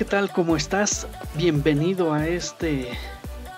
¿qué 0.00 0.06
tal? 0.06 0.32
¿Cómo 0.32 0.56
estás? 0.56 1.06
Bienvenido 1.36 2.14
a 2.14 2.26
este 2.26 2.88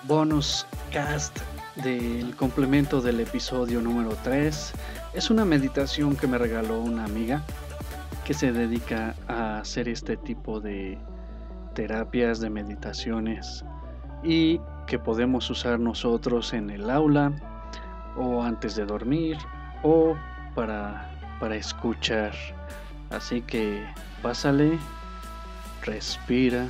bonus 0.03 0.67
cast 0.91 1.39
del 1.77 2.35
complemento 2.35 2.99
del 2.99 3.21
episodio 3.21 3.79
número 3.79 4.17
3. 4.25 4.73
Es 5.13 5.29
una 5.29 5.45
meditación 5.45 6.17
que 6.17 6.27
me 6.27 6.37
regaló 6.37 6.81
una 6.81 7.05
amiga 7.05 7.41
que 8.25 8.33
se 8.33 8.51
dedica 8.51 9.15
a 9.29 9.59
hacer 9.59 9.87
este 9.87 10.17
tipo 10.17 10.59
de 10.59 10.97
terapias, 11.75 12.41
de 12.41 12.49
meditaciones 12.49 13.63
y 14.21 14.59
que 14.85 14.99
podemos 14.99 15.49
usar 15.49 15.79
nosotros 15.79 16.51
en 16.51 16.71
el 16.71 16.89
aula 16.89 17.31
o 18.17 18.43
antes 18.43 18.75
de 18.75 18.83
dormir 18.83 19.37
o 19.81 20.17
para, 20.55 21.09
para 21.39 21.55
escuchar. 21.55 22.33
Así 23.11 23.41
que 23.41 23.81
pásale 24.21 24.77
respira, 25.83 26.67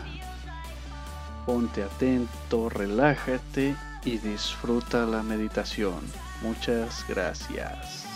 ponte 1.45 1.84
atento, 1.84 2.70
relájate 2.70 3.76
y 4.05 4.17
disfruta 4.17 5.05
la 5.05 5.23
meditación. 5.23 6.02
Muchas 6.41 7.05
gracias. 7.08 8.12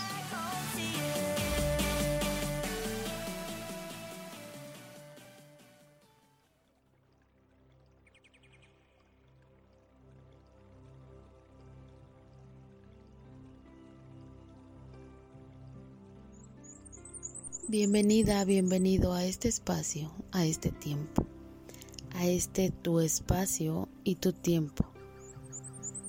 Bienvenida, 17.70 18.46
bienvenido 18.46 19.12
a 19.12 19.26
este 19.26 19.46
espacio, 19.46 20.10
a 20.32 20.46
este 20.46 20.72
tiempo, 20.72 21.26
a 22.14 22.24
este 22.24 22.70
tu 22.70 23.00
espacio 23.00 23.90
y 24.04 24.14
tu 24.14 24.32
tiempo, 24.32 24.86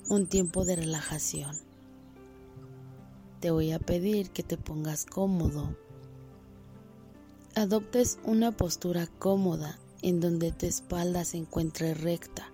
un 0.08 0.26
tiempo 0.26 0.64
de 0.64 0.76
relajación. 0.76 1.54
Te 3.40 3.50
voy 3.50 3.72
a 3.72 3.78
pedir 3.78 4.30
que 4.30 4.42
te 4.42 4.56
pongas 4.56 5.04
cómodo, 5.04 5.76
adoptes 7.54 8.18
una 8.24 8.56
postura 8.56 9.06
cómoda 9.18 9.78
en 10.00 10.20
donde 10.20 10.52
tu 10.52 10.64
espalda 10.64 11.26
se 11.26 11.36
encuentre 11.36 11.92
recta. 11.92 12.50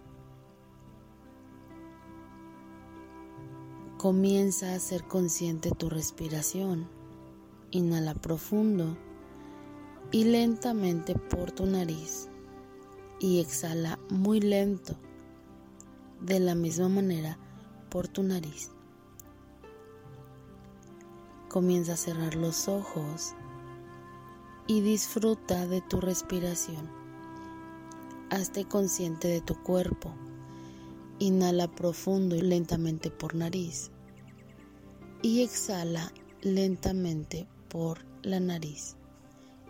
Comienza 3.98 4.74
a 4.74 4.80
ser 4.80 5.04
consciente 5.04 5.70
tu 5.70 5.90
respiración 5.90 6.95
Inhala 7.76 8.14
profundo 8.14 8.96
y 10.10 10.24
lentamente 10.24 11.14
por 11.14 11.52
tu 11.52 11.66
nariz 11.66 12.30
y 13.20 13.38
exhala 13.40 13.98
muy 14.08 14.40
lento 14.40 14.96
de 16.22 16.40
la 16.40 16.54
misma 16.54 16.88
manera 16.88 17.38
por 17.90 18.08
tu 18.08 18.22
nariz. 18.22 18.70
Comienza 21.50 21.92
a 21.92 21.96
cerrar 21.98 22.34
los 22.34 22.66
ojos 22.66 23.34
y 24.66 24.80
disfruta 24.80 25.66
de 25.66 25.82
tu 25.82 26.00
respiración. 26.00 26.88
Hazte 28.30 28.64
consciente 28.64 29.28
de 29.28 29.42
tu 29.42 29.54
cuerpo. 29.62 30.14
Inhala 31.18 31.68
profundo 31.68 32.36
y 32.36 32.40
lentamente 32.40 33.10
por 33.10 33.34
nariz 33.34 33.90
y 35.20 35.42
exhala 35.42 36.10
lentamente 36.40 37.46
por 37.68 38.04
la 38.22 38.40
nariz. 38.40 38.96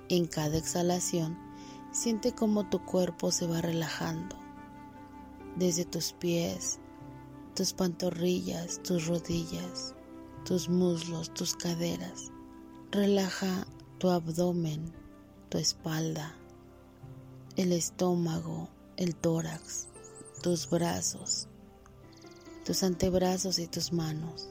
En 0.09 0.27
cada 0.27 0.57
exhalación, 0.57 1.37
siente 1.93 2.33
cómo 2.33 2.69
tu 2.69 2.84
cuerpo 2.84 3.31
se 3.31 3.47
va 3.47 3.61
relajando, 3.61 4.37
desde 5.57 5.84
tus 5.84 6.12
pies, 6.12 6.79
tus 7.55 7.73
pantorrillas, 7.73 8.83
tus 8.83 9.07
rodillas, 9.07 9.95
tus 10.45 10.69
muslos, 10.69 11.33
tus 11.33 11.55
caderas. 11.55 12.31
Relaja 12.93 13.67
tu 13.99 14.11
abdomen, 14.11 14.93
tu 15.49 15.59
espalda, 15.59 16.37
el 17.57 17.73
estómago, 17.73 18.69
el 18.97 19.17
tórax, 19.17 19.89
tus 20.43 20.69
brazos, 20.69 21.49
tus 22.65 22.83
antebrazos 22.83 23.59
y 23.59 23.67
tus 23.67 23.93
manos. 23.93 24.51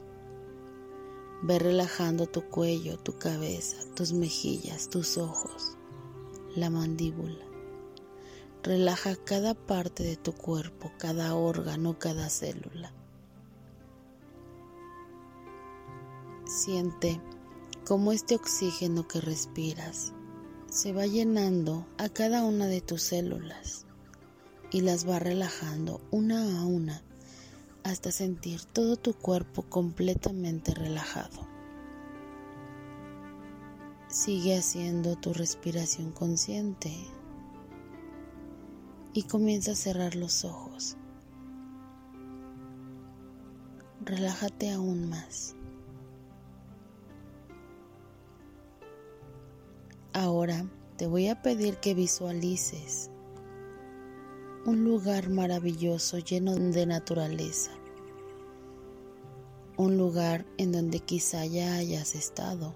Ve 1.42 1.58
relajando 1.58 2.26
tu 2.26 2.48
cuello, 2.48 2.98
tu 2.98 3.18
cabeza, 3.18 3.76
tus 3.94 4.12
mejillas, 4.12 4.88
tus 4.88 5.18
ojos, 5.18 5.76
la 6.54 6.70
mandíbula. 6.70 7.44
Relaja 8.62 9.14
cada 9.16 9.54
parte 9.54 10.02
de 10.02 10.16
tu 10.16 10.32
cuerpo, 10.32 10.90
cada 10.98 11.34
órgano, 11.34 11.98
cada 11.98 12.30
célula. 12.30 12.92
Siente 16.46 17.20
cómo 17.86 18.12
este 18.12 18.34
oxígeno 18.34 19.06
que 19.06 19.20
respiras 19.20 20.12
se 20.68 20.92
va 20.92 21.06
llenando 21.06 21.86
a 21.98 22.08
cada 22.08 22.44
una 22.44 22.66
de 22.66 22.80
tus 22.80 23.02
células 23.02 23.86
y 24.72 24.80
las 24.80 25.08
va 25.08 25.18
relajando 25.18 26.00
una 26.10 26.60
a 26.60 26.64
una 26.64 27.02
hasta 27.86 28.10
sentir 28.10 28.64
todo 28.64 28.96
tu 28.96 29.14
cuerpo 29.14 29.62
completamente 29.62 30.74
relajado. 30.74 31.46
Sigue 34.08 34.58
haciendo 34.58 35.14
tu 35.14 35.32
respiración 35.32 36.10
consciente 36.10 36.92
y 39.12 39.22
comienza 39.22 39.70
a 39.70 39.76
cerrar 39.76 40.16
los 40.16 40.44
ojos. 40.44 40.96
Relájate 44.04 44.72
aún 44.72 45.08
más. 45.08 45.54
Ahora 50.12 50.66
te 50.96 51.06
voy 51.06 51.28
a 51.28 51.40
pedir 51.40 51.76
que 51.76 51.94
visualices 51.94 53.12
un 54.66 54.82
lugar 54.82 55.28
maravilloso 55.28 56.18
lleno 56.18 56.56
de 56.56 56.86
naturaleza. 56.86 57.70
Un 59.76 59.96
lugar 59.96 60.44
en 60.58 60.72
donde 60.72 60.98
quizá 60.98 61.46
ya 61.46 61.76
hayas 61.76 62.16
estado 62.16 62.74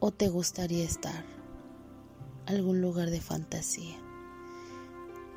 o 0.00 0.10
te 0.10 0.28
gustaría 0.28 0.84
estar. 0.84 1.24
Algún 2.44 2.82
lugar 2.82 3.08
de 3.08 3.22
fantasía, 3.22 3.96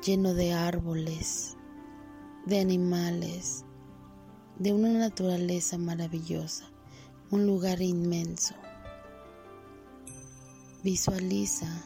lleno 0.04 0.34
de 0.34 0.52
árboles, 0.52 1.56
de 2.44 2.60
animales, 2.60 3.64
de 4.58 4.74
una 4.74 4.90
naturaleza 4.90 5.78
maravillosa, 5.78 6.66
un 7.30 7.46
lugar 7.46 7.80
inmenso. 7.80 8.54
Visualiza 10.82 11.82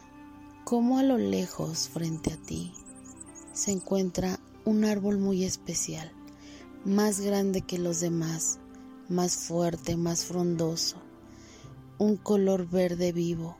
cómo 0.65 0.97
a 0.97 1.03
lo 1.03 1.17
lejos 1.17 1.87
frente 1.87 2.33
a 2.33 2.37
ti 2.37 2.73
se 3.53 3.71
encuentra 3.71 4.39
un 4.65 4.85
árbol 4.85 5.17
muy 5.17 5.43
especial, 5.43 6.11
más 6.85 7.19
grande 7.19 7.61
que 7.61 7.77
los 7.77 7.99
demás, 7.99 8.59
más 9.09 9.35
fuerte, 9.35 9.97
más 9.97 10.25
frondoso, 10.25 10.97
un 11.97 12.17
color 12.17 12.67
verde 12.69 13.11
vivo 13.11 13.57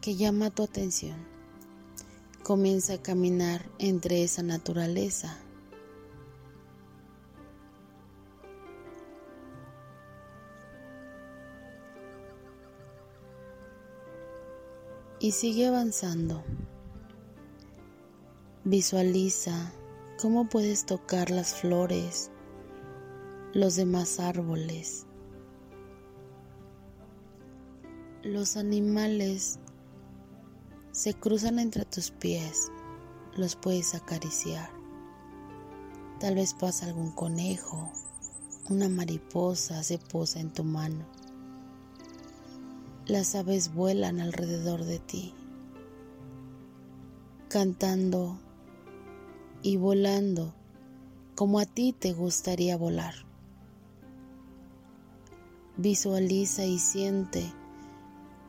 que 0.00 0.16
llama 0.16 0.50
tu 0.50 0.64
atención. 0.64 1.16
Comienza 2.42 2.94
a 2.94 3.02
caminar 3.02 3.70
entre 3.78 4.24
esa 4.24 4.42
naturaleza. 4.42 5.38
Y 15.20 15.30
sigue 15.30 15.68
avanzando. 15.68 16.42
Visualiza 18.64 19.72
cómo 20.20 20.48
puedes 20.48 20.86
tocar 20.86 21.32
las 21.32 21.52
flores, 21.52 22.30
los 23.52 23.74
demás 23.74 24.20
árboles, 24.20 25.04
los 28.22 28.56
animales 28.56 29.58
se 30.92 31.12
cruzan 31.12 31.58
entre 31.58 31.84
tus 31.86 32.12
pies, 32.12 32.70
los 33.34 33.56
puedes 33.56 33.96
acariciar. 33.96 34.70
Tal 36.20 36.36
vez 36.36 36.54
pasa 36.54 36.86
algún 36.86 37.10
conejo, 37.10 37.90
una 38.70 38.88
mariposa 38.88 39.82
se 39.82 39.98
posa 39.98 40.38
en 40.38 40.52
tu 40.52 40.62
mano. 40.62 41.04
Las 43.06 43.34
aves 43.34 43.74
vuelan 43.74 44.20
alrededor 44.20 44.84
de 44.84 45.00
ti, 45.00 45.34
cantando 47.48 48.38
y 49.62 49.76
volando 49.76 50.54
como 51.36 51.58
a 51.58 51.66
ti 51.66 51.92
te 51.92 52.12
gustaría 52.12 52.76
volar. 52.76 53.14
Visualiza 55.76 56.64
y 56.64 56.78
siente 56.78 57.52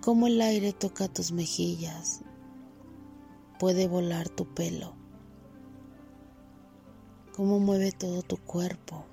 cómo 0.01 0.27
el 0.27 0.41
aire 0.41 0.73
toca 0.73 1.07
tus 1.07 1.31
mejillas, 1.31 2.21
puede 3.59 3.87
volar 3.87 4.27
tu 4.29 4.45
pelo, 4.53 4.93
cómo 7.35 7.59
mueve 7.59 7.91
todo 7.91 8.21
tu 8.21 8.37
cuerpo 8.37 9.05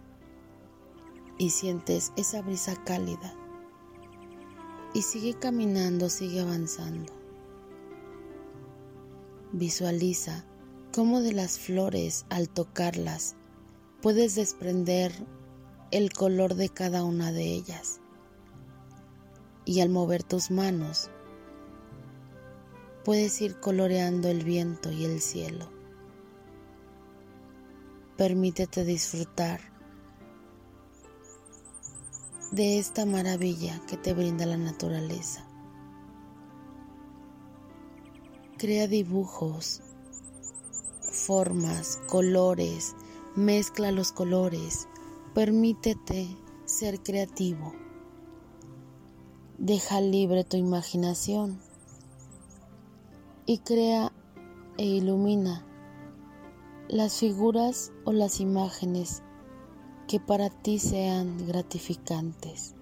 y 1.38 1.50
sientes 1.50 2.12
esa 2.17 2.43
brisa 2.43 2.76
cálida. 2.85 3.35
Y 4.93 5.02
sigue 5.02 5.35
caminando, 5.35 6.11
sigue 6.11 6.41
avanzando. 6.41 7.12
Visualiza 9.52 10.44
cómo 10.93 11.21
de 11.21 11.33
las 11.33 11.59
flores 11.59 12.27
al 12.31 12.49
tocarlas 12.49 13.37
puedes 14.03 14.35
desprender 14.35 15.13
el 15.91 16.13
color 16.13 16.55
de 16.55 16.69
cada 16.69 17.05
una 17.05 17.33
de 17.33 17.45
ellas. 17.45 18.01
Y 19.65 19.81
al 19.81 19.89
mover 19.89 20.23
tus 20.23 20.51
manos, 20.51 21.11
puedes 23.05 23.41
ir 23.41 23.61
coloreando 23.61 24.29
el 24.29 24.45
viento 24.45 24.91
y 24.91 25.05
el 25.05 25.21
cielo. 25.21 25.71
Permítete 28.17 28.85
disfrutar 28.85 29.61
de 32.51 32.79
esta 32.79 33.07
maravilla 33.07 33.81
que 33.87 33.97
te 33.97 34.13
brinda 34.13 34.45
la 34.45 34.57
naturaleza. 34.57 35.47
Crea 38.59 38.89
dibujos, 38.89 39.83
formas, 41.21 42.01
colores, 42.09 42.97
mezcla 43.37 43.93
los 43.93 44.13
colores, 44.13 44.89
permítete 45.35 46.29
ser 46.65 47.01
creativo. 47.01 47.73
Deja 49.59 50.01
libre 50.01 50.45
tu 50.45 50.57
imaginación 50.57 51.61
y 53.47 53.59
crea 53.59 54.13
e 54.79 54.85
ilumina 54.85 55.67
las 56.89 57.19
figuras 57.19 57.93
o 58.05 58.13
las 58.13 58.41
imágenes 58.41 59.23
que 60.09 60.19
para 60.19 60.51
ti 60.51 60.79
sean 60.79 61.47
gratificantes. 61.47 62.75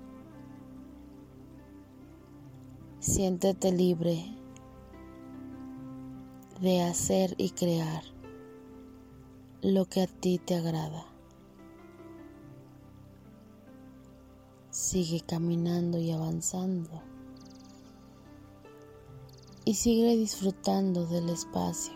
Siéntete 3.01 3.71
libre 3.73 4.25
de 6.61 6.83
hacer 6.83 7.35
y 7.39 7.51
crear 7.51 8.03
lo 9.63 9.87
que 9.87 10.03
a 10.03 10.07
ti 10.07 10.39
te 10.39 10.55
agrada. 10.55 11.07
Sigue 14.71 15.21
caminando 15.21 15.99
y 15.99 16.13
avanzando 16.13 17.03
y 19.65 19.75
sigue 19.75 20.17
disfrutando 20.17 21.07
del 21.07 21.29
espacio. 21.29 21.95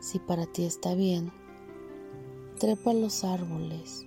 Si 0.00 0.18
para 0.18 0.46
ti 0.46 0.64
está 0.64 0.94
bien, 0.94 1.32
trepa 2.58 2.92
los 2.92 3.22
árboles 3.22 4.06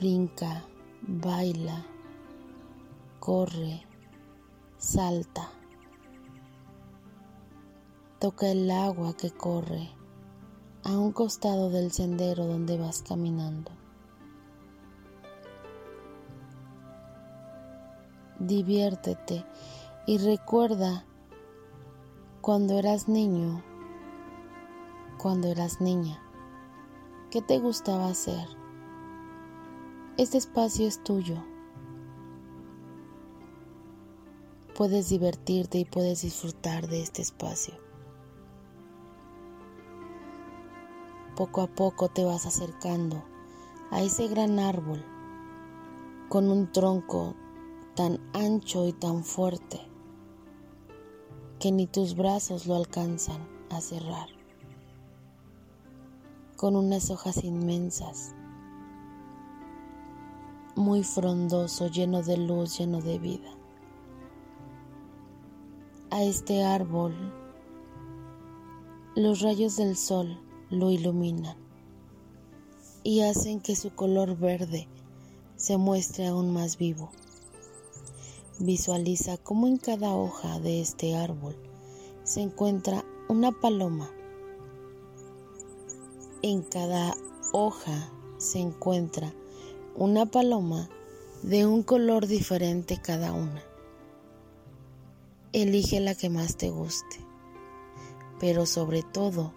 brinca, 0.00 0.64
baila, 1.02 1.86
corre, 3.20 3.86
salta. 4.78 5.50
Toca 8.18 8.48
el 8.48 8.70
agua 8.70 9.14
que 9.14 9.30
corre 9.30 9.90
a 10.84 10.98
un 10.98 11.12
costado 11.12 11.68
del 11.68 11.92
sendero 11.92 12.46
donde 12.46 12.78
vas 12.78 13.02
caminando. 13.02 13.72
Diviértete 18.38 19.44
y 20.06 20.16
recuerda 20.16 21.04
cuando 22.40 22.78
eras 22.78 23.06
niño, 23.06 23.62
cuando 25.18 25.48
eras 25.48 25.82
niña, 25.82 26.22
¿qué 27.30 27.42
te 27.42 27.58
gustaba 27.58 28.08
hacer? 28.08 28.48
Este 30.16 30.38
espacio 30.38 30.88
es 30.88 31.04
tuyo. 31.04 31.49
Puedes 34.80 35.10
divertirte 35.10 35.76
y 35.76 35.84
puedes 35.84 36.22
disfrutar 36.22 36.88
de 36.88 37.02
este 37.02 37.20
espacio. 37.20 37.74
Poco 41.36 41.60
a 41.60 41.66
poco 41.66 42.08
te 42.08 42.24
vas 42.24 42.46
acercando 42.46 43.22
a 43.90 44.00
ese 44.00 44.26
gran 44.28 44.58
árbol 44.58 45.04
con 46.30 46.50
un 46.50 46.72
tronco 46.72 47.34
tan 47.94 48.20
ancho 48.32 48.88
y 48.88 48.94
tan 48.94 49.22
fuerte 49.22 49.78
que 51.58 51.72
ni 51.72 51.86
tus 51.86 52.16
brazos 52.16 52.66
lo 52.66 52.74
alcanzan 52.74 53.46
a 53.68 53.82
cerrar, 53.82 54.30
con 56.56 56.74
unas 56.74 57.10
hojas 57.10 57.44
inmensas 57.44 58.34
muy 60.74 61.04
frondoso, 61.04 61.88
lleno 61.88 62.22
de 62.22 62.38
luz, 62.38 62.78
lleno 62.78 63.02
de 63.02 63.18
vida. 63.18 63.59
A 66.12 66.24
este 66.24 66.64
árbol 66.64 67.14
los 69.14 69.42
rayos 69.42 69.76
del 69.76 69.96
sol 69.96 70.40
lo 70.68 70.90
iluminan 70.90 71.56
y 73.04 73.20
hacen 73.20 73.60
que 73.60 73.76
su 73.76 73.94
color 73.94 74.36
verde 74.36 74.88
se 75.54 75.76
muestre 75.76 76.26
aún 76.26 76.52
más 76.52 76.78
vivo. 76.78 77.12
Visualiza 78.58 79.36
cómo 79.36 79.68
en 79.68 79.76
cada 79.76 80.16
hoja 80.16 80.58
de 80.58 80.80
este 80.80 81.14
árbol 81.14 81.54
se 82.24 82.40
encuentra 82.40 83.04
una 83.28 83.52
paloma. 83.52 84.10
En 86.42 86.62
cada 86.62 87.14
hoja 87.52 88.10
se 88.36 88.58
encuentra 88.58 89.32
una 89.94 90.26
paloma 90.26 90.90
de 91.44 91.66
un 91.66 91.84
color 91.84 92.26
diferente 92.26 93.00
cada 93.00 93.32
una. 93.32 93.69
Elige 95.52 95.98
la 95.98 96.14
que 96.14 96.30
más 96.30 96.56
te 96.56 96.70
guste, 96.70 97.16
pero 98.38 98.66
sobre 98.66 99.02
todo, 99.02 99.52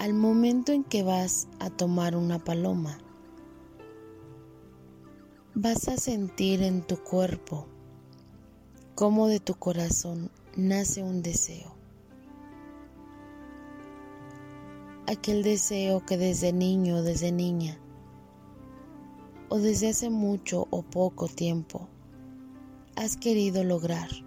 al 0.00 0.14
momento 0.14 0.72
en 0.72 0.82
que 0.82 1.04
vas 1.04 1.46
a 1.60 1.70
tomar 1.70 2.16
una 2.16 2.40
paloma, 2.40 2.98
vas 5.54 5.86
a 5.86 5.96
sentir 5.96 6.60
en 6.64 6.82
tu 6.82 6.96
cuerpo 6.96 7.68
cómo 8.96 9.28
de 9.28 9.38
tu 9.38 9.54
corazón 9.54 10.28
nace 10.56 11.04
un 11.04 11.22
deseo. 11.22 11.76
Aquel 15.06 15.44
deseo 15.44 16.04
que 16.04 16.16
desde 16.16 16.52
niño 16.52 16.96
o 16.96 17.02
desde 17.02 17.30
niña 17.30 17.78
o 19.50 19.58
desde 19.58 19.90
hace 19.90 20.10
mucho 20.10 20.66
o 20.70 20.82
poco 20.82 21.28
tiempo 21.28 21.86
has 22.96 23.16
querido 23.16 23.62
lograr 23.62 24.25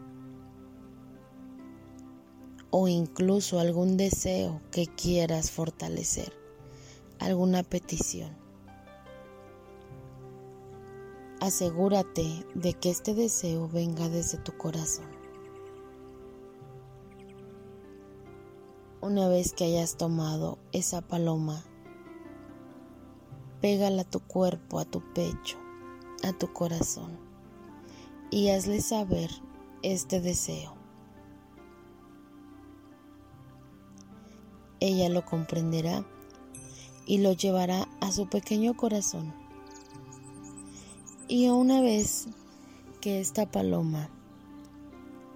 o 2.71 2.87
incluso 2.87 3.59
algún 3.59 3.97
deseo 3.97 4.61
que 4.71 4.87
quieras 4.87 5.51
fortalecer, 5.51 6.33
alguna 7.19 7.63
petición. 7.63 8.35
Asegúrate 11.41 12.45
de 12.53 12.73
que 12.73 12.89
este 12.89 13.13
deseo 13.13 13.69
venga 13.69 14.09
desde 14.09 14.37
tu 14.37 14.57
corazón. 14.57 15.07
Una 19.01 19.29
vez 19.29 19.53
que 19.53 19.63
hayas 19.63 19.95
tomado 19.95 20.57
esa 20.73 21.01
paloma 21.01 21.63
Pégala 23.61 24.03
a 24.03 24.09
tu 24.09 24.21
cuerpo, 24.21 24.79
a 24.79 24.85
tu 24.85 25.01
pecho, 25.13 25.57
a 26.23 26.31
tu 26.31 26.53
corazón 26.53 27.19
y 28.31 28.51
hazle 28.51 28.79
saber 28.79 29.29
este 29.81 30.21
deseo. 30.21 30.78
Ella 34.79 35.09
lo 35.09 35.25
comprenderá 35.25 36.05
y 37.05 37.19
lo 37.19 37.33
llevará 37.33 37.87
a 38.01 38.11
su 38.11 38.27
pequeño 38.27 38.75
corazón. 38.75 39.33
Y 41.27 41.49
una 41.49 41.81
vez 41.81 42.27
que 43.01 43.19
esta 43.19 43.49
paloma 43.49 44.09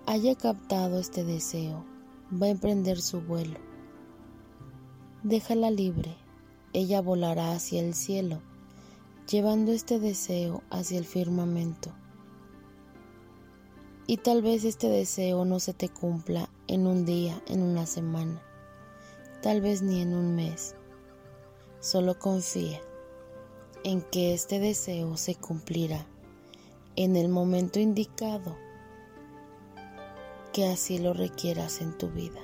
haya 0.05 0.35
captado 0.35 0.99
este 0.99 1.23
deseo, 1.23 1.85
va 2.31 2.47
a 2.47 2.49
emprender 2.49 3.01
su 3.01 3.21
vuelo. 3.21 3.59
Déjala 5.23 5.71
libre 5.71 6.15
ella 6.73 7.01
volará 7.01 7.51
hacia 7.53 7.81
el 7.81 7.93
cielo, 7.93 8.41
llevando 9.29 9.71
este 9.71 9.99
deseo 9.99 10.63
hacia 10.71 10.97
el 10.97 11.05
firmamento. 11.05 11.91
Y 14.07 14.17
tal 14.17 14.41
vez 14.41 14.65
este 14.65 14.89
deseo 14.89 15.45
no 15.45 15.59
se 15.59 15.73
te 15.73 15.87
cumpla 15.87 16.49
en 16.67 16.87
un 16.87 17.05
día, 17.05 17.39
en 17.47 17.61
una 17.61 17.85
semana, 17.85 18.41
tal 19.43 19.59
vez 19.59 19.81
ni 19.81 20.01
en 20.01 20.15
un 20.15 20.35
mes. 20.35 20.73
Solo 21.81 22.17
confía 22.17 22.81
en 23.83 24.01
que 24.01 24.33
este 24.33 24.59
deseo 24.59 25.17
se 25.17 25.35
cumplirá 25.35 26.07
en 26.95 27.17
el 27.17 27.27
momento 27.27 27.81
indicado 27.81 28.55
que 30.53 30.65
así 30.65 30.97
lo 30.97 31.13
requieras 31.13 31.81
en 31.81 31.97
tu 31.97 32.09
vida. 32.09 32.39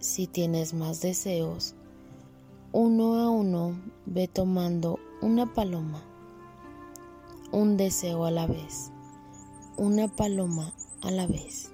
Si 0.00 0.26
tienes 0.26 0.74
más 0.74 1.00
deseos, 1.00 1.76
uno 2.72 3.20
a 3.20 3.30
uno 3.30 3.80
ve 4.04 4.26
tomando 4.26 4.98
una 5.22 5.54
paloma, 5.54 6.02
un 7.52 7.76
deseo 7.76 8.24
a 8.24 8.32
la 8.32 8.48
vez, 8.48 8.90
una 9.76 10.08
paloma 10.08 10.74
a 11.02 11.12
la 11.12 11.28
vez. 11.28 11.73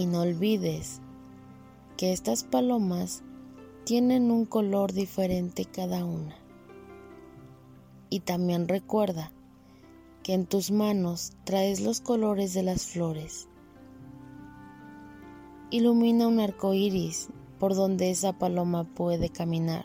Y 0.00 0.06
no 0.06 0.22
olvides 0.22 1.02
que 1.98 2.14
estas 2.14 2.42
palomas 2.42 3.22
tienen 3.84 4.30
un 4.30 4.46
color 4.46 4.94
diferente 4.94 5.66
cada 5.66 6.06
una. 6.06 6.36
Y 8.08 8.20
también 8.20 8.66
recuerda 8.66 9.30
que 10.22 10.32
en 10.32 10.46
tus 10.46 10.70
manos 10.70 11.32
traes 11.44 11.82
los 11.82 12.00
colores 12.00 12.54
de 12.54 12.62
las 12.62 12.86
flores. 12.86 13.50
Ilumina 15.70 16.28
un 16.28 16.40
arco 16.40 16.72
iris 16.72 17.28
por 17.58 17.74
donde 17.74 18.10
esa 18.10 18.32
paloma 18.32 18.84
puede 18.84 19.28
caminar 19.28 19.84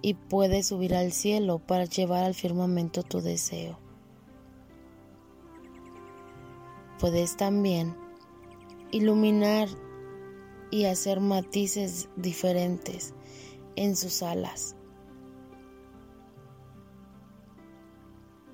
y 0.00 0.14
puede 0.14 0.62
subir 0.62 0.94
al 0.94 1.12
cielo 1.12 1.58
para 1.58 1.84
llevar 1.84 2.24
al 2.24 2.32
firmamento 2.32 3.02
tu 3.02 3.20
deseo. 3.20 3.78
Puedes 6.98 7.36
también 7.36 8.02
iluminar 8.94 9.68
y 10.70 10.84
hacer 10.84 11.18
matices 11.18 12.08
diferentes 12.14 13.12
en 13.74 13.96
sus 13.96 14.22
alas, 14.22 14.76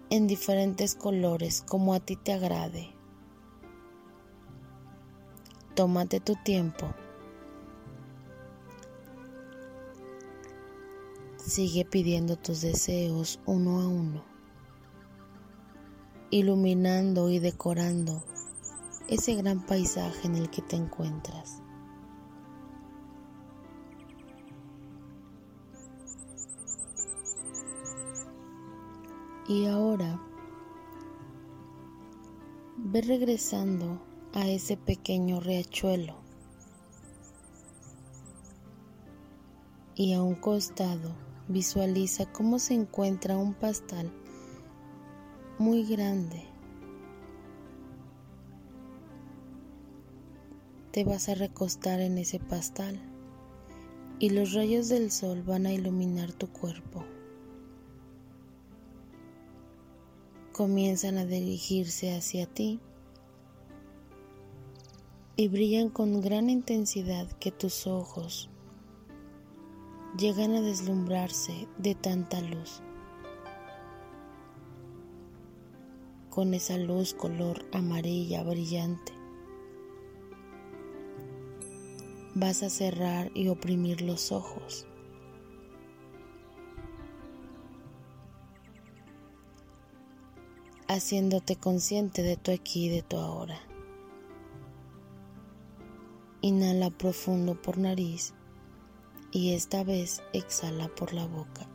en 0.09 0.27
diferentes 0.27 0.95
colores 0.95 1.63
como 1.69 1.93
a 1.93 2.01
ti 2.01 2.17
te 2.17 2.33
agrade. 2.33 2.89
Tómate 5.75 6.21
tu 6.21 6.37
tiempo. 6.37 6.95
Sigue 11.37 11.85
pidiendo 11.85 12.37
tus 12.39 12.63
deseos 12.63 13.41
uno 13.45 13.83
a 13.83 13.89
uno, 13.89 14.25
iluminando 16.31 17.29
y 17.29 17.41
decorando 17.41 18.23
ese 19.11 19.35
gran 19.35 19.67
paisaje 19.67 20.29
en 20.29 20.37
el 20.37 20.49
que 20.51 20.63
te 20.63 20.77
encuentras. 20.77 21.61
Y 29.49 29.67
ahora 29.67 30.23
ve 32.77 33.01
regresando 33.03 34.01
a 34.33 34.47
ese 34.47 34.77
pequeño 34.77 35.41
riachuelo 35.41 36.15
y 39.97 40.15
a 40.15 40.23
un 40.23 40.37
costado 40.37 41.17
visualiza 41.49 42.31
cómo 42.31 42.61
se 42.61 42.75
encuentra 42.75 43.37
un 43.37 43.55
pastal 43.55 44.13
muy 45.59 45.85
grande 45.85 46.51
te 50.93 51.05
vas 51.05 51.29
a 51.29 51.35
recostar 51.35 52.01
en 52.01 52.19
ese 52.19 52.41
pastal 52.41 53.01
y 54.19 54.31
los 54.31 54.55
rayos 54.55 54.89
del 54.89 55.13
sol 55.13 55.43
van 55.43 55.67
a 55.67 55.73
iluminar 55.73 56.33
tu 56.33 56.49
cuerpo. 56.49 57.05
Comienzan 60.53 61.17
a 61.17 61.25
dirigirse 61.25 62.17
hacia 62.17 62.47
ti 62.47 62.81
y 65.37 65.49
brillan 65.49 65.91
con 65.91 66.21
gran 66.21 66.51
intensidad 66.51 67.31
que 67.39 67.53
tus 67.53 67.87
ojos 67.87 68.51
llegan 70.19 70.55
a 70.55 70.61
deslumbrarse 70.61 71.69
de 71.79 71.95
tanta 71.95 72.41
luz. 72.41 72.83
Con 76.31 76.53
esa 76.53 76.77
luz 76.77 77.15
color 77.15 77.65
amarilla 77.73 78.43
brillante 78.43 79.20
vas 82.35 82.63
a 82.63 82.71
cerrar 82.71 83.31
y 83.35 83.49
oprimir 83.49 84.03
los 84.03 84.33
ojos. 84.33 84.87
haciéndote 90.91 91.55
consciente 91.55 92.21
de 92.25 92.37
tu 92.37 92.51
aquí 92.51 92.87
y 92.87 92.89
de 92.89 93.03
tu 93.03 93.17
ahora. 93.17 93.61
Inhala 96.41 96.91
profundo 96.91 97.55
por 97.63 97.79
nariz 97.79 98.35
y 99.31 99.55
esta 99.55 99.85
vez 99.85 100.21
exhala 100.33 100.89
por 100.89 101.13
la 101.13 101.27
boca. 101.27 101.69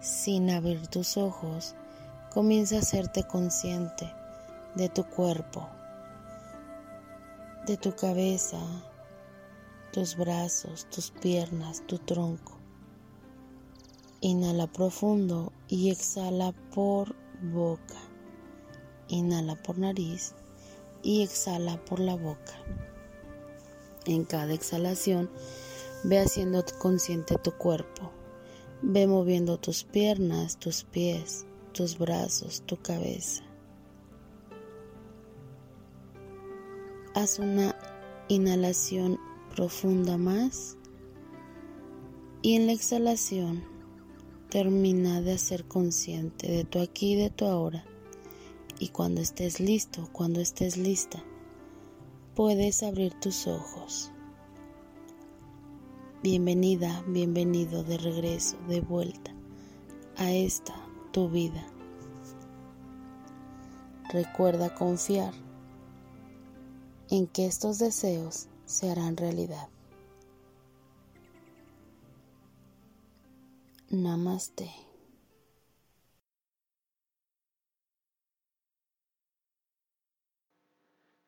Sin 0.00 0.50
abrir 0.50 0.88
tus 0.88 1.16
ojos, 1.16 1.76
comienza 2.32 2.74
a 2.74 2.80
hacerte 2.80 3.22
consciente 3.22 4.12
de 4.74 4.88
tu 4.88 5.04
cuerpo, 5.04 5.68
de 7.68 7.76
tu 7.76 7.94
cabeza, 7.94 8.58
tus 9.94 10.16
brazos, 10.16 10.88
tus 10.90 11.12
piernas, 11.12 11.84
tu 11.86 11.98
tronco. 11.98 12.58
Inhala 14.20 14.66
profundo 14.66 15.52
y 15.68 15.90
exhala 15.90 16.50
por 16.74 17.14
boca. 17.40 17.94
Inhala 19.06 19.54
por 19.62 19.78
nariz 19.78 20.34
y 21.04 21.22
exhala 21.22 21.76
por 21.84 22.00
la 22.00 22.16
boca. 22.16 22.54
En 24.04 24.24
cada 24.24 24.52
exhalación, 24.52 25.30
ve 26.02 26.18
haciendo 26.18 26.64
consciente 26.80 27.36
tu 27.38 27.52
cuerpo. 27.52 28.10
Ve 28.82 29.06
moviendo 29.06 29.58
tus 29.58 29.84
piernas, 29.84 30.58
tus 30.58 30.82
pies, 30.82 31.46
tus 31.72 31.98
brazos, 31.98 32.64
tu 32.66 32.82
cabeza. 32.82 33.44
Haz 37.14 37.38
una 37.38 37.76
inhalación 38.26 39.20
profunda 39.54 40.18
más 40.18 40.76
y 42.42 42.56
en 42.56 42.66
la 42.66 42.72
exhalación 42.72 43.62
termina 44.50 45.20
de 45.20 45.38
ser 45.38 45.64
consciente 45.64 46.50
de 46.50 46.64
tu 46.64 46.80
aquí 46.80 47.12
y 47.12 47.16
de 47.16 47.30
tu 47.30 47.44
ahora 47.44 47.84
y 48.80 48.88
cuando 48.88 49.20
estés 49.20 49.60
listo, 49.60 50.08
cuando 50.10 50.40
estés 50.40 50.76
lista, 50.76 51.22
puedes 52.34 52.82
abrir 52.82 53.14
tus 53.20 53.46
ojos. 53.46 54.10
Bienvenida, 56.24 57.04
bienvenido 57.06 57.84
de 57.84 57.98
regreso, 57.98 58.56
de 58.66 58.80
vuelta 58.80 59.32
a 60.16 60.32
esta 60.32 60.74
tu 61.12 61.30
vida. 61.30 61.64
Recuerda 64.10 64.74
confiar 64.74 65.32
en 67.08 67.28
que 67.28 67.46
estos 67.46 67.78
deseos 67.78 68.48
se 68.66 68.90
harán 68.90 69.16
realidad. 69.16 69.68
Namaste. 73.90 74.70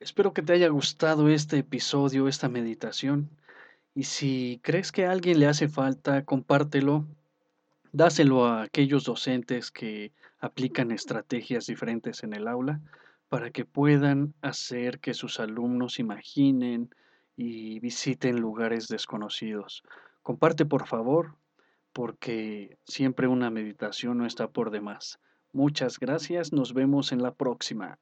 Espero 0.00 0.32
que 0.32 0.42
te 0.42 0.52
haya 0.52 0.68
gustado 0.68 1.28
este 1.28 1.58
episodio, 1.58 2.28
esta 2.28 2.48
meditación. 2.48 3.28
Y 3.94 4.04
si 4.04 4.60
crees 4.62 4.92
que 4.92 5.06
a 5.06 5.10
alguien 5.10 5.40
le 5.40 5.46
hace 5.46 5.68
falta, 5.68 6.24
compártelo. 6.24 7.06
Dáselo 7.92 8.46
a 8.46 8.62
aquellos 8.62 9.04
docentes 9.04 9.70
que 9.70 10.12
aplican 10.38 10.90
estrategias 10.92 11.66
diferentes 11.66 12.22
en 12.22 12.34
el 12.34 12.46
aula 12.46 12.80
para 13.28 13.50
que 13.50 13.64
puedan 13.64 14.34
hacer 14.42 15.00
que 15.00 15.14
sus 15.14 15.40
alumnos 15.40 15.98
imaginen, 15.98 16.90
y 17.36 17.78
visiten 17.80 18.40
lugares 18.40 18.88
desconocidos. 18.88 19.82
Comparte 20.22 20.64
por 20.64 20.86
favor, 20.86 21.36
porque 21.92 22.78
siempre 22.84 23.28
una 23.28 23.50
meditación 23.50 24.18
no 24.18 24.26
está 24.26 24.48
por 24.48 24.70
demás. 24.70 25.20
Muchas 25.52 25.98
gracias, 25.98 26.52
nos 26.52 26.74
vemos 26.74 27.12
en 27.12 27.22
la 27.22 27.34
próxima. 27.34 27.94